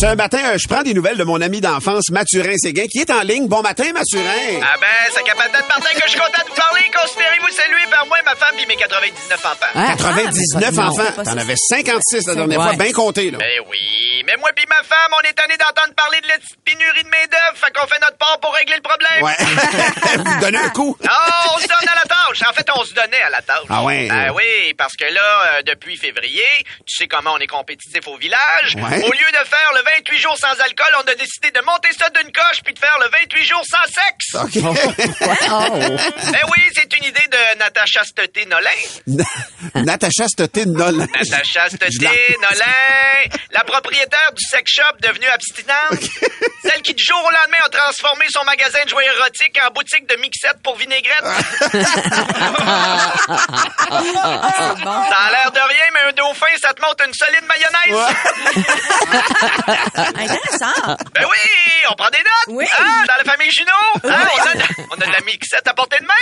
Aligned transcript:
Ce 0.00 0.14
matin, 0.14 0.38
euh, 0.52 0.58
je 0.62 0.68
prends 0.68 0.82
des 0.82 0.94
nouvelles 0.94 1.16
de 1.16 1.24
mon 1.24 1.40
ami 1.40 1.60
d'enfance, 1.60 2.10
Mathurin 2.12 2.54
Séguin, 2.56 2.86
qui 2.86 3.00
est 3.00 3.10
en 3.10 3.22
ligne. 3.22 3.48
Bon 3.48 3.62
matin, 3.62 3.90
Mathurin. 3.92 4.60
Ah 4.62 4.76
ben, 4.80 4.86
c'est 5.12 5.24
capitaine 5.24 5.64
Martin 5.68 5.90
que 5.92 6.02
je 6.04 6.10
suis 6.10 6.20
content 6.20 6.42
de 6.44 6.48
vous 6.50 6.54
parler. 6.54 6.84
Considérez-vous 6.94 7.50
salué 7.50 7.82
par 7.90 8.06
moi, 8.06 8.16
ma 8.24 8.36
femme 8.36 8.54
et 8.62 8.66
mes 8.66 8.76
99 8.76 9.44
enfants. 9.44 9.66
Hein? 9.74 9.86
99 9.96 10.72
Non, 10.74 10.82
enfants. 10.86 11.12
pas 11.16 11.24
T'en 11.24 11.36
avais 11.36 11.56
56 11.56 12.26
la 12.28 12.34
dernière 12.36 12.58
Ouais. 12.60 12.64
fois, 12.66 12.76
bien 12.76 12.92
compté, 12.92 13.30
là. 13.32 13.38
Ben 13.38 13.60
oui, 13.70 14.22
mais 14.26 14.36
moi 14.38 14.50
puis 14.54 14.66
ma 14.68 14.76
femme, 14.86 15.10
on 15.18 15.28
est 15.28 15.32
tanné 15.32 15.56
d'entendre 15.56 15.94
parler 15.96 16.20
de 16.22 16.28
la 16.28 16.34
petite 16.38 16.62
pénurie 16.64 17.02
de 17.02 17.08
main-d'œuvre, 17.10 17.56
fait 17.58 17.72
qu'on 17.74 17.86
fait 17.88 18.00
notre 18.00 18.18
part 18.18 18.38
pour 18.40 18.54
régler 18.54 18.76
le 18.78 18.86
problème. 18.86 19.22
Ouais. 19.24 19.34
Vous 20.30 20.40
donnez 20.40 20.58
un 20.58 20.70
coup. 20.70 20.96
Non, 21.02 21.10
on 21.54 21.58
se 21.58 21.66
donne 21.66 21.88
à 21.90 21.96
la 21.98 22.06
tâche. 22.38 22.48
En 22.48 22.52
fait, 22.52 22.66
on 22.74 22.84
se 22.84 22.94
donnait 22.94 23.22
à 23.22 23.30
la 23.30 23.42
tâche. 23.42 23.64
Ah 23.68 23.82
ouais? 23.82 24.08
Ben 24.08 24.32
oui, 24.34 24.74
parce 24.76 24.94
que 24.96 25.04
là, 25.12 25.58
euh, 25.58 25.62
depuis 25.62 25.96
février, 25.96 26.46
tu 26.86 26.96
sais 26.96 27.06
comment 27.06 27.32
on 27.34 27.38
est 27.38 27.46
compétitif 27.46 28.06
au 28.06 28.16
village. 28.16 28.74
Ouais. 28.76 29.02
Au 29.04 29.12
lieu 29.12 29.30
de 29.32 29.46
faire 29.46 29.72
le 29.74 29.82
28 29.98 30.18
jours 30.18 30.36
sans 30.38 30.60
alcool, 30.60 30.92
on 31.04 31.08
a 31.08 31.14
décidé 31.14 31.50
de 31.50 31.60
monter 31.60 31.88
ça 31.98 32.08
d'une 32.10 32.32
coche 32.32 32.60
puis 32.64 32.74
de 32.74 32.78
faire 32.78 32.96
le 33.00 33.08
28 33.10 33.44
jours 33.44 33.64
sans 33.64 33.84
sexe. 33.86 34.34
OK. 34.34 34.58
Ben 36.28 36.40
oui, 36.56 36.62
c'est 36.74 36.96
une 36.96 37.04
idée 37.04 37.26
de 37.30 37.58
Natacha 37.58 38.04
Steté 38.04 38.44
Nolin. 38.46 38.70
Natacha 39.74 40.28
Stoté 40.28 40.66
Nolan. 40.66 41.06
Natacha 41.06 41.68
Steté 41.68 42.36
Nolin, 42.42 43.38
la 43.52 43.64
propriétaire 43.64 44.32
du 44.34 44.44
sex 44.44 44.70
shop 44.70 44.96
devenue 45.00 45.26
abstinente. 45.28 46.10
Celle 46.62 46.82
qui, 46.82 46.94
du 46.94 47.04
jour 47.04 47.18
au 47.18 47.30
lendemain, 47.30 47.58
a 47.64 47.68
transformé 47.68 48.26
son 48.30 48.44
magasin 48.44 48.84
de 48.84 48.88
jouets 48.88 49.06
érotiques 49.06 49.58
en 49.66 49.70
boutique 49.72 50.06
de 50.08 50.16
mixette 50.16 50.60
pour 50.62 50.76
vinaigrette. 50.76 51.24
Ça 55.08 55.18
a 55.26 55.30
l'air 55.30 55.50
de 55.52 55.58
rien, 55.58 55.86
mais 55.94 56.00
un 56.08 56.12
dauphin, 56.12 56.46
ça 56.68 56.74
te 56.74 56.82
monte 56.82 57.00
une 57.06 57.14
solide 57.14 57.44
mayonnaise. 57.48 58.14
Intéressant. 59.96 60.96
Ben 61.14 61.24
oui, 61.24 61.50
on 61.90 61.94
prend 61.94 62.10
des 62.10 62.18
notes. 62.18 62.48
Oui. 62.48 62.66
Hein, 62.78 63.04
dans 63.08 63.16
la 63.16 63.24
famille 63.24 63.50
Junot. 63.50 63.70
Hein, 64.04 64.26
on, 64.36 64.40
a 64.48 64.54
de, 64.54 64.62
on 64.90 64.94
a 64.94 65.06
de 65.06 65.12
la 65.12 65.20
mixette 65.20 65.66
à 65.66 65.72
portée 65.74 65.98
de 66.00 66.04
main. 66.04 66.14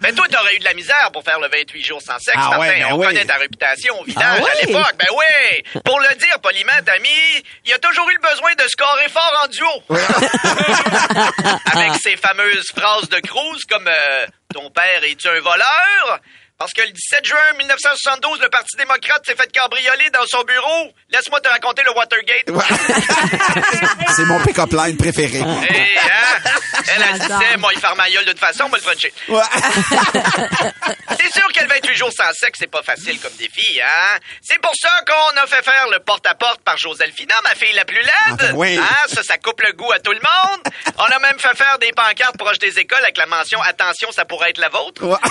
Mais 0.00 0.12
toi, 0.16 0.26
t'aurais 0.30 0.54
eu 0.54 0.58
de 0.60 0.64
la 0.64 0.74
misère 0.74 1.10
pour 1.12 1.24
faire 1.24 1.40
le 1.40 1.48
28 1.48 1.84
jours 1.84 2.00
sans 2.02 2.18
sexe, 2.18 2.36
Ah 2.36 2.50
Martin. 2.50 2.58
ouais, 2.60 2.78
ben 2.80 2.86
on 2.92 2.96
oui. 2.98 3.06
connaît 3.06 3.24
ta 3.24 3.34
réputation 3.36 4.00
au 4.00 4.04
village 4.04 4.24
Ah 4.24 4.36
oui? 4.42 4.48
à 4.50 4.66
l'époque. 4.66 4.94
Ben 4.98 5.08
oui. 5.10 5.80
Pour 5.84 5.98
le 6.00 6.14
dire 6.16 6.38
poliment, 6.40 6.72
ami, 6.94 7.44
il 7.64 7.72
a 7.72 7.78
toujours 7.78 8.08
eu 8.10 8.14
le 8.14 8.20
besoin 8.30 8.54
de 8.54 8.68
scorer 8.68 9.08
fort 9.08 9.42
en 9.44 9.48
duo. 9.48 9.82
Avec 11.72 11.94
ses 12.00 12.16
fameuses 12.16 12.66
phrases 12.76 13.08
de 13.08 13.18
Cruz 13.20 13.58
comme 13.68 13.88
euh, 13.88 14.26
Ton 14.54 14.70
père 14.70 15.02
est-tu 15.04 15.28
un 15.28 15.40
voleur? 15.40 16.20
Parce 16.58 16.72
que 16.72 16.80
le 16.82 16.90
17 16.90 17.24
juin 17.24 17.52
1972, 17.58 18.40
le 18.40 18.48
Parti 18.48 18.76
démocrate 18.78 19.22
s'est 19.26 19.34
fait 19.36 19.52
cambrioler 19.52 20.08
dans 20.10 20.24
son 20.26 20.42
bureau. 20.44 20.90
Laisse-moi 21.10 21.40
te 21.42 21.48
raconter 21.48 21.82
le 21.84 21.92
Watergate. 21.92 22.48
C'est 24.16 24.24
mon 24.24 24.40
pick-up 24.42 24.72
line 24.72 24.96
préféré. 24.96 25.38
Et, 25.38 25.42
hein? 25.42 25.60
Elle, 26.88 27.02
elle 27.02 27.20
J'adore. 27.20 27.38
disait, 27.40 27.56
moi, 27.58 27.70
il 27.74 27.80
ferme 27.80 27.98
ma 27.98 28.08
gueule 28.10 28.24
de 28.24 28.30
toute 28.30 28.40
façon, 28.40 28.68
moi, 28.70 28.78
le 28.78 28.82
Frenchie. 28.82 29.12
Ouais. 29.28 29.42
C'est 31.20 31.32
sûr 31.32 31.46
que 31.52 31.60
le 31.60 31.68
28 31.68 31.94
jours 31.94 32.12
sans 32.16 32.32
sexe, 32.32 32.58
c'est 32.60 32.70
pas 32.70 32.82
facile 32.82 33.18
comme 33.20 33.32
défi, 33.34 33.80
hein? 33.80 34.18
C'est 34.42 34.60
pour 34.60 34.72
ça 34.80 34.90
qu'on 35.06 35.36
a 35.42 35.46
fait 35.46 35.62
faire 35.62 35.88
le 35.90 35.98
porte-à-porte 36.00 36.60
par 36.62 36.76
Joselphina, 36.78 37.34
ma 37.44 37.50
fille 37.56 37.74
la 37.74 37.84
plus 37.84 38.00
laide. 38.00 38.40
Ah, 38.40 38.50
oui. 38.54 38.78
Hein? 38.78 39.08
Ça, 39.08 39.22
ça 39.22 39.36
coupe 39.38 39.60
le 39.62 39.72
goût 39.72 39.90
à 39.92 39.98
tout 39.98 40.12
le 40.12 40.20
monde. 40.20 40.62
On 40.98 41.04
a 41.04 41.18
même 41.18 41.38
fait 41.38 41.54
faire 41.56 41.78
des 41.78 41.92
pancartes 41.92 42.36
proches 42.38 42.58
des 42.58 42.78
écoles 42.78 43.02
avec 43.02 43.16
la 43.18 43.26
mention 43.26 43.60
«Attention, 43.62 44.10
ça 44.12 44.24
pourrait 44.24 44.50
être 44.50 44.58
la 44.58 44.68
vôtre 44.68 45.02
Ouais.». 45.04 45.16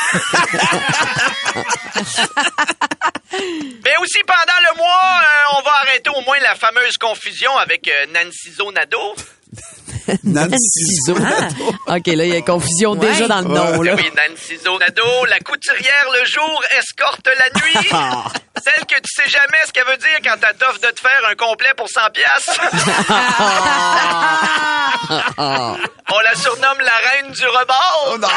Mais 3.84 3.94
aussi, 4.02 4.20
pendant 4.26 4.60
le 4.72 4.78
mois, 4.78 5.22
euh, 5.22 5.58
on 5.58 5.62
va 5.62 5.72
arrêter 5.82 6.10
au 6.16 6.22
moins 6.22 6.40
la 6.40 6.56
fameuse 6.56 6.98
confusion 7.00 7.56
avec 7.58 7.88
euh, 7.88 8.06
Nancy 8.14 8.52
Zonado. 8.54 9.16
Nancy 10.24 10.58
Ciseaux. 10.60 11.16
Zonado. 11.16 11.68
OK, 11.88 12.08
là, 12.08 12.26
il 12.26 12.34
y 12.34 12.38
a 12.38 12.42
confusion 12.42 12.92
Ouais. 12.92 13.08
déjà 13.12 13.28
dans 13.28 13.42
le 13.42 13.48
nom, 13.48 13.82
là. 13.82 13.96
Oui, 13.96 14.10
Nancy 14.16 14.58
Zonado, 14.58 15.26
la 15.28 15.40
couturière 15.40 16.08
le 16.20 16.26
jour, 16.26 16.64
escorte 16.78 17.28
la 17.28 17.50
nuit. 17.62 17.90
Ah. 17.98 18.24
Celle 18.64 18.86
que 18.86 18.96
tu 18.96 19.10
sais 19.14 19.30
jamais 19.30 19.60
ce 19.68 19.72
qu'elle 19.74 19.86
veut 19.86 19.98
dire 19.98 20.18
quand 20.24 20.38
elle 20.42 20.56
t'offre 20.58 20.80
de 20.80 20.88
te 20.88 21.00
faire 21.00 21.22
un 21.30 21.36
complet 21.36 21.74
pour 21.78 21.88
100 21.88 22.00
piastres. 22.14 22.60
On 26.12 26.20
la 26.20 26.36
surnomme 26.36 26.80
la 26.80 26.98
reine 27.12 27.32
du 27.32 27.46
rebord. 27.46 28.08
Oh 28.14 28.18
non. 28.18 28.28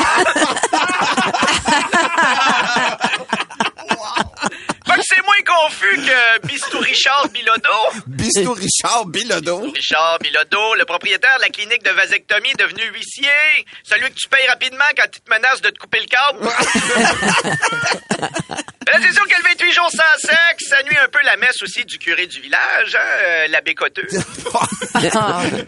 Fait 4.86 4.96
que 4.96 5.02
c'est 5.02 5.22
moins 5.22 5.42
confus 5.46 5.96
que 5.96 6.46
Bistou 6.46 6.82
Richard 6.98 7.28
Bilodeau. 7.28 8.02
Bistou 8.08 8.52
Richard 8.54 9.06
Bilodeau. 9.06 9.60
Richard 9.72 10.18
Bilodeau, 10.20 10.74
le 10.74 10.84
propriétaire 10.84 11.36
de 11.36 11.42
la 11.42 11.48
clinique 11.48 11.84
de 11.84 11.90
vasectomie 11.90 12.52
devenu 12.58 12.82
huissier. 12.92 13.28
Celui 13.84 14.10
que 14.10 14.16
tu 14.16 14.28
payes 14.28 14.48
rapidement 14.48 14.84
quand 14.96 15.06
il 15.14 15.20
te 15.20 15.30
menace 15.30 15.60
de 15.60 15.70
te 15.70 15.78
couper 15.78 16.00
le 16.00 16.06
câble. 16.06 16.48
Ben, 18.90 19.00
c'est 19.02 19.12
sûr 19.12 19.24
que 19.24 19.34
le 19.36 19.42
28 19.50 19.72
jours 19.72 19.90
sans 19.90 20.18
sexe, 20.18 20.68
ça 20.68 20.82
nuit 20.82 20.96
un 20.98 21.08
peu 21.08 21.18
la 21.24 21.36
messe 21.36 21.60
aussi 21.62 21.84
du 21.84 21.98
curé 21.98 22.26
du 22.26 22.40
village, 22.40 22.94
hein, 22.94 22.98
euh, 23.22 23.46
l'abbé 23.48 23.74
Coteux. 23.74 24.08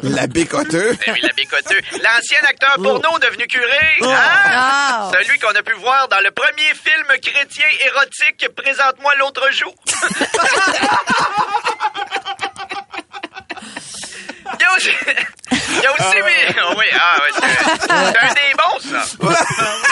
La 0.02 0.26
bécoteux. 0.26 0.96
Ben 1.06 1.12
oui, 1.12 1.20
l'abbé 1.22 1.44
Coteux. 1.44 1.78
L'ancien 2.02 2.38
acteur 2.48 2.74
porno 2.82 3.18
devenu 3.18 3.46
curé. 3.46 3.78
Hein? 4.02 4.12
Ah. 4.12 5.10
Celui 5.12 5.38
qu'on 5.38 5.54
a 5.54 5.62
pu 5.62 5.72
voir 5.74 6.08
dans 6.08 6.20
le 6.20 6.30
premier 6.30 6.72
film 6.74 7.06
chrétien 7.22 7.66
érotique 7.86 8.48
Présente-moi 8.56 9.14
l'autre 9.16 9.50
jour. 9.52 9.74
Il 15.70 15.80
y 15.82 15.86
a 15.86 15.92
aussi, 15.92 16.02
il 16.12 16.18
y 16.18 16.20
a 16.20 16.24
aussi 16.24 16.34
mais- 16.46 16.56
ah 16.60 16.74
oui, 16.76 16.84
ah, 17.00 17.16
ouais, 17.20 17.48
c'est 17.80 17.90
un 17.90 18.34
des 18.34 18.54
bons, 18.54 18.90
ça. 18.90 19.02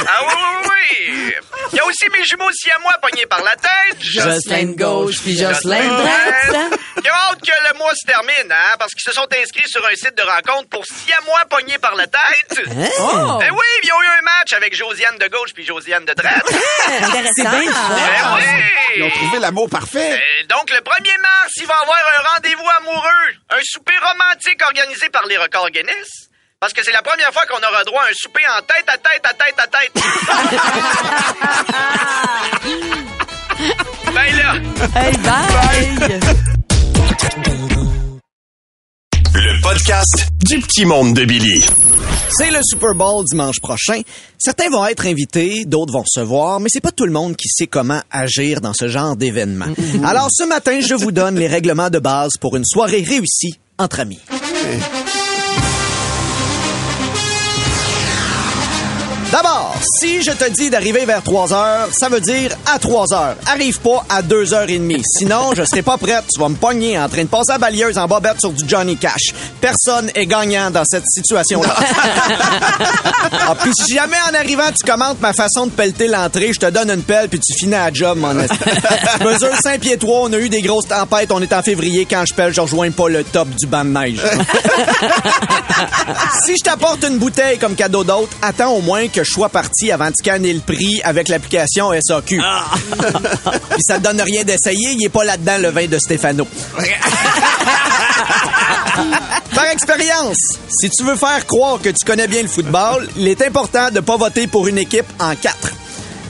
Ah 0.09 0.21
oui, 0.27 0.35
oui, 0.35 0.69
oui. 0.71 1.35
Il 1.73 1.77
y 1.77 1.81
a 1.81 1.85
aussi 1.87 2.09
mes 2.11 2.25
jumeaux 2.25 2.51
siamois 2.53 2.95
pognés 3.03 3.27
par 3.27 3.43
la 3.43 3.55
tête. 3.57 3.99
Jocelyne 4.01 4.75
gauche, 4.75 5.21
puis 5.23 5.37
Jocelyne 5.39 5.83
Jocelyn 5.83 5.89
droite. 5.89 6.81
Qui 7.03 7.11
ont 7.11 7.15
hâte 7.31 7.41
que 7.41 7.73
le 7.73 7.79
mois 7.79 7.93
se 7.95 8.07
termine, 8.07 8.51
hein, 8.51 8.75
parce 8.79 8.93
qu'ils 8.93 9.03
se 9.05 9.13
sont 9.13 9.27
inscrits 9.41 9.69
sur 9.69 9.85
un 9.87 9.95
site 9.95 10.17
de 10.17 10.23
rencontre 10.23 10.69
pour 10.69 10.85
siamois 10.85 11.43
pognés 11.51 11.79
par 11.79 11.95
la 11.95 12.07
tête. 12.07 12.61
Oh! 13.01 13.37
Ben 13.39 13.51
oui, 13.53 13.67
ils 13.85 13.93
ont 13.93 14.03
eu 14.03 14.07
un 14.19 14.23
match 14.23 14.53
avec 14.57 14.75
Josiane 14.75 15.19
de 15.19 15.29
gauche 15.29 15.51
puis 15.55 15.65
Josiane 15.65 16.05
de 16.05 16.15
droite. 16.15 16.43
Intéressant. 16.89 17.33
C'est 17.37 17.43
bien. 17.45 17.73
Ben 17.73 18.65
Ils 18.97 19.03
ont 19.03 19.07
oui. 19.07 19.13
trouvé 19.13 19.39
l'amour 19.39 19.69
parfait. 19.71 20.13
Euh, 20.15 20.47
donc, 20.49 20.71
le 20.71 20.79
1er 20.81 21.21
mars, 21.21 21.53
il 21.57 21.67
va 21.67 21.75
y 21.75 21.83
avoir 21.83 21.99
un 22.19 22.35
rendez-vous 22.35 22.69
amoureux, 22.81 23.35
un 23.51 23.59
souper 23.63 23.97
romantique 23.99 24.61
organisé 24.63 25.09
par 25.11 25.27
les 25.27 25.37
records 25.37 25.68
Guinness. 25.71 26.29
Parce 26.61 26.73
que 26.73 26.83
c'est 26.85 26.91
la 26.93 27.03
première 27.03 27.33
fois 27.33 27.43
qu'on 27.47 27.59
aura 27.65 27.85
droit 27.85 28.03
à 28.03 28.09
un 28.11 28.15
souper 28.15 28.43
en 28.49 28.61
tête 28.63 28.89
à 28.89 28.99
tête 28.99 29.25
à 29.25 29.35
tête 29.35 29.59
à 29.59 29.67
tête. 29.69 29.93
ben 34.15 34.37
là, 34.37 34.55
Hey, 34.97 35.17
bye! 35.19 36.21
Le 39.35 39.61
podcast 39.63 40.27
du 40.45 40.59
petit 40.59 40.85
monde 40.85 41.15
de 41.15 41.25
Billy. 41.25 41.65
C'est 42.31 42.51
le 42.51 42.59
Super 42.63 42.95
Bowl 42.95 43.25
dimanche 43.25 43.61
prochain. 43.61 44.01
Certains 44.37 44.69
vont 44.71 44.85
être 44.87 45.07
invités, 45.07 45.65
d'autres 45.65 45.93
vont 45.93 46.03
recevoir, 46.03 46.59
mais 46.61 46.69
c'est 46.73 46.81
pas 46.81 46.91
tout 46.93 47.07
le 47.07 47.13
monde 47.13 47.37
qui 47.37 47.49
sait 47.49 47.67
comment 47.69 48.03
agir 48.11 48.61
dans 48.61 48.75
ce 48.75 48.89
genre 48.89 49.15
d'événement. 49.17 49.67
Alors 50.05 50.29
ce 50.31 50.43
matin, 50.45 50.81
je 50.81 50.95
vous 50.95 51.13
donne 51.13 51.39
les 51.39 51.47
règlements 51.47 51.91
de 51.91 51.99
base 52.01 52.33
pour 52.41 52.57
une 52.57 52.65
soirée 52.65 53.03
réussie 53.07 53.59
entre 53.79 54.01
amis. 54.01 54.21
D'abord, 59.31 59.75
si 60.01 60.23
je 60.23 60.31
te 60.31 60.49
dis 60.49 60.71
d'arriver 60.71 61.05
vers 61.05 61.23
3 61.23 61.53
heures, 61.53 61.89
ça 61.93 62.09
veut 62.09 62.21
dire 62.21 62.51
à 62.65 62.79
3 62.79 63.13
heures. 63.13 63.37
Arrive 63.47 63.79
pas 63.81 64.03
à 64.09 64.23
2 64.23 64.55
heures 64.55 64.71
et 64.71 64.79
demie. 64.79 65.03
Sinon, 65.05 65.53
je 65.55 65.65
serai 65.65 65.83
pas 65.83 65.99
prête. 65.99 66.25
Tu 66.33 66.41
vas 66.41 66.49
me 66.49 66.55
pogner 66.55 66.99
en 66.99 67.11
train 67.11 67.25
de 67.25 67.29
passer 67.29 67.53
à 67.53 67.59
balieuse 67.59 67.99
en 67.99 68.07
bobette 68.07 68.41
sur 68.41 68.53
du 68.53 68.67
Johnny 68.67 68.97
Cash. 68.97 69.35
Personne 69.61 70.11
est 70.15 70.25
gagnant 70.25 70.71
dans 70.71 70.85
cette 70.87 71.05
situation-là. 71.07 71.77
ah, 73.49 73.55
puis 73.61 73.71
si 73.79 73.95
jamais 73.95 74.17
en 74.31 74.35
arrivant, 74.35 74.71
tu 74.75 74.91
commentes 74.91 75.21
ma 75.21 75.35
façon 75.35 75.67
de 75.67 75.73
pelleter 75.73 76.09
l'entrée, 76.09 76.55
je 76.55 76.61
te 76.61 76.71
donne 76.71 76.91
une 76.91 77.03
pelle 77.03 77.29
puis 77.29 77.39
tu 77.39 77.53
finis 77.53 77.75
à 77.75 77.93
job, 77.93 78.17
mon 78.17 78.39
esti. 78.39 78.57
Je 79.21 79.25
mesure 79.25 79.55
5 79.63 79.79
pieds 79.79 79.99
3, 79.99 80.21
on 80.23 80.33
a 80.33 80.39
eu 80.39 80.49
des 80.49 80.63
grosses 80.63 80.89
tempêtes, 80.89 81.33
on 81.33 81.43
est 81.43 81.53
en 81.53 81.63
février, 81.63 82.07
quand 82.09 82.25
je 82.27 82.33
pelle, 82.33 82.55
je 82.55 82.63
rejoins 82.63 82.91
pas 82.93 83.11
le 83.11 83.25
top 83.25 83.49
du 83.61 83.67
banc 83.67 83.85
de 83.85 83.91
neige. 83.91 84.23
si 86.47 86.55
je 86.57 86.65
t'apporte 86.65 87.05
une 87.05 87.19
bouteille 87.19 87.59
comme 87.59 87.75
cadeau 87.75 88.05
d'autre, 88.05 88.31
attends 88.41 88.73
au 88.73 88.81
moins 88.81 89.07
que 89.09 89.18
que 89.19 89.25
je 89.25 89.33
sois 89.33 89.49
parti 89.49 89.91
avant 89.91 90.11
de 90.11 90.15
scanner 90.17 90.53
le 90.53 90.61
prix 90.61 91.01
avec 91.03 91.27
l'application 91.27 91.91
SAQ. 91.93 92.37
Puis 93.71 93.83
ça 93.83 93.99
te 93.99 94.05
donne 94.05 94.21
rien 94.21 94.45
d'essayer, 94.45 94.93
il 94.93 95.05
est 95.05 95.09
pas 95.09 95.25
là-dedans 95.25 95.59
le 95.59 95.71
vin 95.71 95.89
de 95.89 95.99
Stéphano. 95.99 96.47
Par 99.57 99.65
expérience, 99.73 100.37
si 100.69 100.89
tu 100.91 101.03
veux 101.03 101.17
faire 101.17 101.45
croire 101.47 101.81
que 101.83 101.89
tu 101.89 102.05
connais 102.07 102.29
bien 102.29 102.43
le 102.43 102.49
football, 102.49 103.09
il 103.17 103.27
est 103.27 103.43
important 103.43 103.91
de 103.91 103.99
pas 103.99 104.17
voter 104.17 104.47
pour 104.47 104.69
une 104.69 104.79
équipe 104.79 105.07
en 105.19 105.35
quatre. 105.35 105.73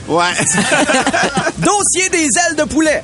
Ouais. 0.07 0.33
Dossier 1.59 2.09
des 2.09 2.25
ailes 2.25 2.55
de 2.57 2.63
poulet. 2.63 3.03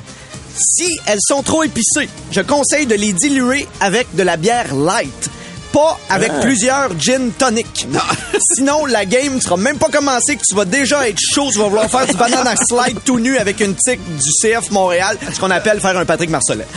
Si 0.56 0.98
elles 1.06 1.20
sont 1.20 1.44
trop 1.44 1.62
épicées, 1.62 2.08
je 2.32 2.40
conseille 2.40 2.86
de 2.86 2.96
les 2.96 3.12
diluer 3.12 3.68
avec 3.80 4.12
de 4.16 4.24
la 4.24 4.36
bière 4.36 4.74
light. 4.74 5.30
Pas 5.72 5.98
avec 6.08 6.32
plusieurs 6.40 6.98
gin 6.98 7.30
tonic. 7.32 7.86
Sinon, 8.54 8.86
la 8.86 9.04
game 9.04 9.40
sera 9.40 9.56
même 9.56 9.78
pas 9.78 9.88
commencée 9.88 10.36
que 10.36 10.42
tu 10.46 10.54
vas 10.54 10.64
déjà 10.64 11.08
être 11.08 11.18
chaud, 11.18 11.50
tu 11.52 11.58
vas 11.58 11.68
vouloir 11.68 11.90
faire 11.90 12.06
du 12.06 12.14
banana 12.14 12.54
slide 12.68 12.98
tout 13.04 13.18
nu 13.18 13.36
avec 13.38 13.60
une 13.60 13.74
tique 13.74 14.00
du 14.16 14.30
CF 14.42 14.70
Montréal, 14.70 15.18
ce 15.32 15.38
qu'on 15.40 15.50
appelle 15.50 15.80
faire 15.80 15.96
un 15.96 16.04
Patrick 16.04 16.30
Marcellet. 16.30 16.66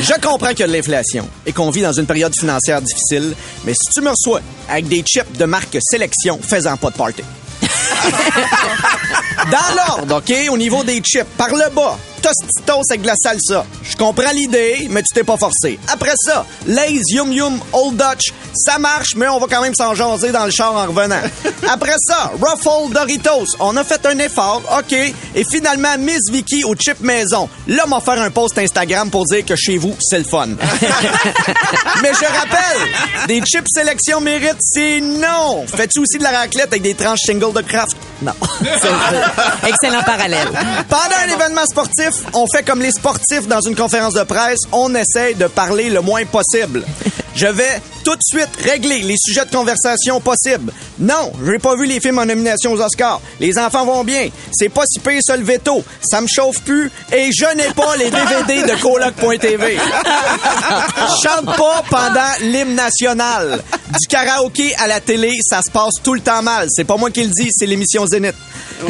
Je 0.00 0.12
comprends 0.20 0.50
qu'il 0.50 0.60
y 0.60 0.64
a 0.64 0.66
de 0.66 0.72
l'inflation 0.72 1.28
et 1.46 1.52
qu'on 1.52 1.70
vit 1.70 1.82
dans 1.82 1.92
une 1.92 2.06
période 2.06 2.34
financière 2.34 2.80
difficile, 2.82 3.34
mais 3.64 3.72
si 3.72 3.92
tu 3.92 4.00
me 4.00 4.10
reçois 4.10 4.40
avec 4.68 4.86
des 4.86 5.02
chips 5.02 5.36
de 5.36 5.44
marque 5.44 5.78
Sélection, 5.80 6.38
fais-en 6.42 6.76
pas 6.76 6.90
de 6.90 6.96
party. 6.96 7.22
Dans 9.50 9.74
l'ordre, 9.76 10.16
OK, 10.16 10.34
au 10.50 10.58
niveau 10.58 10.82
des 10.82 11.00
chips, 11.00 11.24
par 11.36 11.50
le 11.50 11.70
bas, 11.70 11.96
Tostitos 12.20 12.82
avec 12.90 13.02
de 13.02 13.06
la 13.06 13.14
salsa. 13.14 13.64
Je 13.82 13.96
comprends 13.96 14.32
l'idée, 14.32 14.88
mais 14.90 15.02
tu 15.02 15.14
t'es 15.14 15.24
pas 15.24 15.36
forcé. 15.36 15.78
Après 15.88 16.14
ça, 16.16 16.44
Lay's 16.66 17.12
Yum 17.12 17.32
Yum 17.32 17.60
Old 17.72 17.96
Dutch, 17.96 18.32
ça 18.54 18.78
marche, 18.78 19.14
mais 19.16 19.28
on 19.28 19.38
va 19.38 19.46
quand 19.48 19.62
même 19.62 19.74
s'en 19.74 19.94
jaser 19.94 20.32
dans 20.32 20.44
le 20.44 20.50
char 20.50 20.74
en 20.74 20.86
revenant. 20.86 21.20
Après 21.68 21.94
ça, 21.98 22.32
Ruffle 22.40 22.92
Doritos, 22.92 23.56
on 23.60 23.76
a 23.76 23.84
fait 23.84 24.04
un 24.06 24.18
effort, 24.18 24.62
OK? 24.78 24.92
Et 24.92 25.44
finalement, 25.44 25.96
Miss 25.98 26.30
Vicky 26.30 26.64
au 26.64 26.74
chip 26.74 27.00
maison. 27.00 27.48
Là, 27.68 27.86
m'a 27.86 28.00
faire 28.00 28.20
un 28.20 28.30
post 28.30 28.58
Instagram 28.58 29.10
pour 29.10 29.24
dire 29.24 29.44
que 29.44 29.54
chez 29.56 29.78
vous, 29.78 29.94
c'est 30.00 30.18
le 30.18 30.24
fun. 30.24 30.48
mais 32.02 32.12
je 32.12 32.24
rappelle, 32.24 33.26
des 33.28 33.40
chips 33.42 33.68
sélection 33.72 34.20
mérite, 34.20 34.58
c'est 34.60 35.00
non. 35.00 35.66
Fais-tu 35.66 36.00
aussi 36.00 36.18
de 36.18 36.24
la 36.24 36.30
raclette 36.30 36.68
avec 36.68 36.82
des 36.82 36.94
tranches 36.94 37.20
single 37.24 37.52
de 37.52 37.60
craft? 37.60 37.96
Non. 38.22 38.32
Excellent 39.66 40.02
parallèle. 40.02 40.48
Pendant 40.88 41.16
un 41.24 41.34
événement 41.34 41.64
sportif, 41.70 42.10
on 42.34 42.46
fait 42.52 42.64
comme 42.64 42.82
les 42.82 42.90
sportifs 42.90 43.46
dans 43.46 43.60
une 43.60 43.76
conférence 43.76 44.14
de 44.14 44.22
presse, 44.22 44.60
on 44.72 44.94
essaie 44.94 45.34
de 45.34 45.46
parler 45.46 45.88
le 45.88 46.00
moins 46.00 46.24
possible. 46.24 46.84
Je 47.34 47.46
vais 47.46 47.80
tout 48.02 48.16
de 48.16 48.22
suite 48.22 48.48
régler 48.64 49.02
les 49.02 49.14
sujets 49.16 49.44
de 49.44 49.50
conversation 49.50 50.20
possibles. 50.20 50.72
Non, 50.98 51.30
j'ai 51.46 51.58
pas 51.60 51.76
vu 51.76 51.86
les 51.86 52.00
films 52.00 52.18
en 52.18 52.26
nomination 52.26 52.72
aux 52.72 52.80
Oscars. 52.80 53.20
Les 53.38 53.56
enfants 53.58 53.84
vont 53.84 54.02
bien. 54.02 54.28
C'est 54.50 54.70
pas 54.70 54.82
si 54.90 54.98
pire 54.98 55.20
ça 55.22 55.36
le 55.36 55.44
veto. 55.44 55.84
Ça 56.00 56.20
me 56.20 56.26
chauffe 56.26 56.60
plus 56.62 56.90
et 57.12 57.30
je 57.32 57.54
n'ai 57.56 57.72
pas 57.74 57.96
les 57.96 58.10
DVD 58.10 58.62
de 58.62 58.80
coloc.tv. 58.82 59.76
Chante 61.22 61.56
pas 61.56 61.84
pendant 61.88 62.32
l'hymne 62.40 62.74
national. 62.74 63.62
Du 64.00 64.06
karaoké 64.08 64.74
à 64.76 64.88
la 64.88 65.00
télé, 65.00 65.32
ça 65.40 65.60
se 65.64 65.70
passe 65.70 65.94
tout 66.02 66.14
le 66.14 66.20
temps 66.20 66.42
mal. 66.42 66.66
C'est 66.70 66.84
pas 66.84 66.96
moi 66.96 67.10
qui 67.10 67.22
le 67.22 67.30
dis, 67.30 67.50
c'est 67.52 67.66
l'émission 67.66 68.04
Zénith. 68.08 68.34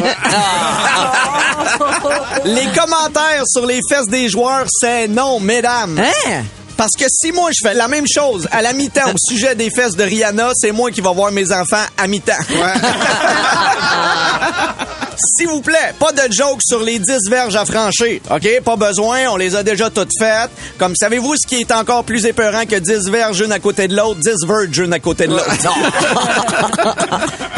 Les 2.45 2.67
commentaires 2.67 3.43
sur 3.45 3.65
les 3.65 3.79
fesses 3.89 4.07
des 4.07 4.29
joueurs, 4.29 4.65
c'est 4.69 5.07
non, 5.07 5.39
mesdames. 5.39 5.99
Hein? 5.99 6.43
Parce 6.77 6.91
que 6.97 7.05
si 7.09 7.31
moi 7.33 7.49
je 7.51 7.67
fais 7.67 7.73
la 7.73 7.89
même 7.89 8.05
chose 8.07 8.47
à 8.51 8.61
la 8.61 8.71
mi-temps 8.71 9.09
au 9.11 9.17
sujet 9.17 9.55
des 9.55 9.69
fesses 9.69 9.97
de 9.97 10.03
Rihanna, 10.03 10.51
c'est 10.55 10.71
moi 10.71 10.91
qui 10.91 11.01
va 11.01 11.11
voir 11.11 11.31
mes 11.31 11.51
enfants 11.51 11.83
à 11.97 12.07
mi-temps. 12.07 12.31
S'il 15.19 15.47
vous 15.47 15.61
plaît, 15.61 15.93
pas 15.99 16.11
de 16.11 16.31
joke 16.31 16.61
sur 16.63 16.81
les 16.81 16.97
10 16.97 17.29
verges 17.29 17.55
à 17.55 17.65
franchir. 17.65 18.21
OK? 18.31 18.61
Pas 18.63 18.75
besoin, 18.75 19.27
on 19.29 19.35
les 19.35 19.55
a 19.55 19.63
déjà 19.63 19.89
toutes 19.89 20.11
faites. 20.17 20.49
Comme 20.77 20.95
savez-vous 20.95 21.35
ce 21.35 21.47
qui 21.47 21.61
est 21.61 21.71
encore 21.71 22.03
plus 22.03 22.25
épeurant 22.25 22.65
que 22.65 22.75
10 22.75 23.09
verges 23.09 23.41
une 23.41 23.51
à 23.51 23.59
côté 23.59 23.87
de 23.87 23.95
l'autre, 23.95 24.19
10 24.21 24.47
verges 24.47 24.77
une 24.77 24.93
à 24.93 24.99
côté 24.99 25.27
de 25.27 25.31
l'autre? 25.33 25.49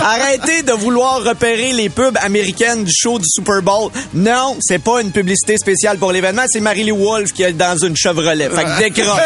Arrêtez 0.03 0.63
de 0.63 0.71
vouloir 0.71 1.23
repérer 1.23 1.73
les 1.73 1.89
pubs 1.89 2.17
américaines 2.21 2.83
du 2.83 2.91
show 2.91 3.19
du 3.19 3.27
Super 3.27 3.61
Bowl. 3.61 3.91
Non, 4.13 4.57
c'est 4.59 4.79
pas 4.79 5.01
une 5.01 5.11
publicité 5.11 5.57
spéciale 5.57 5.97
pour 5.97 6.11
l'événement, 6.11 6.43
c'est 6.47 6.59
Marie-Lou 6.59 6.97
Wolfe 6.97 7.31
qui 7.31 7.43
est 7.43 7.53
dans 7.53 7.77
une 7.77 7.95
Chevrolet. 7.95 8.49
Fait 8.49 8.63
que 8.63 8.77
décroche. 8.79 9.21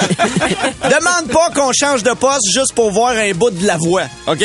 Demande 0.83 1.31
pas 1.31 1.49
qu'on 1.55 1.71
change 1.71 2.03
de 2.03 2.11
poste 2.11 2.51
juste 2.53 2.73
pour 2.73 2.91
voir 2.91 3.11
un 3.11 3.31
bout 3.31 3.51
de 3.51 3.65
la 3.65 3.77
voix. 3.77 4.03
OK? 4.27 4.43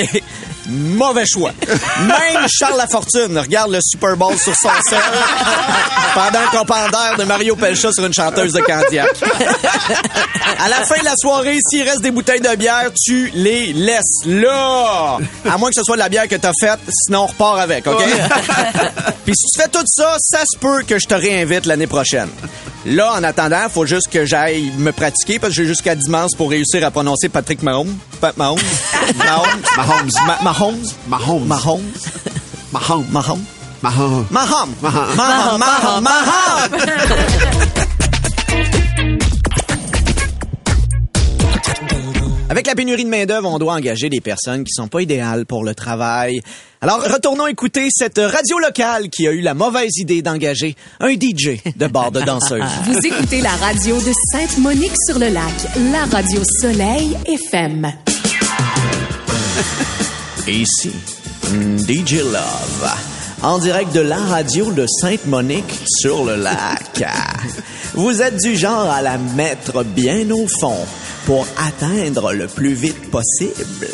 Mauvais 0.70 1.26
choix. 1.26 1.52
Même 2.00 2.46
Charles 2.48 2.78
Lafortune 2.78 3.38
regarde 3.38 3.72
le 3.72 3.80
Super 3.82 4.16
Bowl 4.16 4.36
sur 4.38 4.54
son 4.54 4.68
sel 4.88 4.98
pendant 6.14 6.46
qu'on 6.50 6.64
pendère 6.64 7.16
de 7.18 7.24
Mario 7.24 7.56
Pelcha 7.56 7.92
sur 7.92 8.04
une 8.06 8.14
chanteuse 8.14 8.52
de 8.52 8.60
Candiac. 8.60 9.08
À 10.58 10.68
la 10.68 10.76
fin 10.84 10.98
de 11.00 11.04
la 11.04 11.14
soirée, 11.16 11.58
s'il 11.68 11.82
reste 11.82 12.02
des 12.02 12.10
bouteilles 12.10 12.40
de 12.40 12.54
bière, 12.56 12.90
tu 13.04 13.30
les 13.34 13.72
laisses 13.72 14.24
là. 14.26 15.18
À 15.48 15.58
moins 15.58 15.70
que 15.70 15.76
ce 15.76 15.82
soit 15.82 15.96
de 15.96 16.00
la 16.00 16.08
bière 16.08 16.28
que 16.28 16.36
t'as 16.36 16.52
faite, 16.58 16.80
sinon 17.06 17.22
on 17.22 17.26
repart 17.26 17.58
avec, 17.60 17.86
OK? 17.86 18.02
Puis 19.24 19.34
si 19.34 19.46
tu 19.54 19.62
fais 19.62 19.68
tout 19.68 19.84
ça, 19.86 20.16
ça 20.18 20.40
se 20.50 20.58
peut 20.58 20.82
que 20.86 20.98
je 20.98 21.06
te 21.06 21.14
réinvite 21.14 21.66
l'année 21.66 21.86
prochaine. 21.86 22.28
Là, 22.86 23.12
en 23.12 23.22
attendant, 23.24 23.68
faut 23.68 23.84
juste 23.86 24.08
que 24.10 24.24
j'aille 24.24 24.72
me 24.78 24.90
pratiquer 24.92 25.38
parce 25.38 25.52
que 25.54 25.62
j'ai 25.62 25.66
jusqu'à 25.68 25.94
dimanche 25.94 26.30
pour 26.36 26.48
réussir 26.50 26.84
à 26.84 26.90
prononcer 26.90 27.28
Patrick 27.28 27.62
Mahomes. 27.62 27.94
Pa- 28.20 28.32
Mahomes? 28.36 28.58
Mahomes? 29.16 29.62
Mahomes. 29.76 30.10
Ma- 30.26 30.38
Mahomes? 30.42 30.86
Mahomes. 31.08 31.46
Mahomes? 31.46 31.82
Mahomes. 32.72 33.04
Mahomes? 33.12 33.44
Mahomes. 33.92 34.24
Mahomes? 34.30 34.74
Mahomes? 34.80 35.58
Mahomes? 35.58 36.02
Mahomes? 36.02 37.99
Avec 42.50 42.66
la 42.66 42.74
pénurie 42.74 43.04
de 43.04 43.08
main-d'œuvre, 43.08 43.48
on 43.48 43.60
doit 43.60 43.74
engager 43.74 44.10
des 44.10 44.20
personnes 44.20 44.64
qui 44.64 44.72
sont 44.72 44.88
pas 44.88 45.02
idéales 45.02 45.46
pour 45.46 45.62
le 45.62 45.72
travail. 45.72 46.40
Alors, 46.80 47.00
retournons 47.00 47.46
écouter 47.46 47.86
cette 47.92 48.18
radio 48.18 48.58
locale 48.58 49.08
qui 49.08 49.28
a 49.28 49.30
eu 49.30 49.40
la 49.40 49.54
mauvaise 49.54 49.96
idée 49.98 50.20
d'engager 50.20 50.74
un 50.98 51.12
DJ 51.12 51.62
de 51.76 51.86
bord 51.86 52.10
de 52.10 52.20
danseuse. 52.22 52.64
Vous 52.86 53.06
écoutez 53.06 53.40
la 53.40 53.52
radio 53.52 53.94
de 53.94 54.12
Sainte-Monique-sur-le-Lac, 54.32 55.54
la 55.92 56.06
radio 56.06 56.42
Soleil 56.60 57.16
FM. 57.24 57.92
Ici, 60.48 60.90
DJ 61.86 62.14
Love, 62.14 62.90
en 63.42 63.60
direct 63.60 63.94
de 63.94 64.00
la 64.00 64.18
radio 64.18 64.72
de 64.72 64.88
Sainte-Monique 64.88 65.72
sur 65.86 66.24
le 66.24 66.34
lac. 66.34 67.04
Vous 67.94 68.22
êtes 68.22 68.38
du 68.38 68.56
genre 68.56 68.90
à 68.90 69.02
la 69.02 69.18
mettre 69.18 69.84
bien 69.84 70.28
au 70.32 70.48
fond 70.48 70.84
pour 71.26 71.46
atteindre 71.58 72.32
le 72.32 72.46
plus 72.46 72.74
vite 72.74 73.10
possible. 73.10 73.88